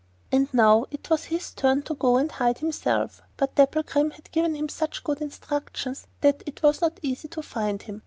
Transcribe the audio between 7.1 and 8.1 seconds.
to find him.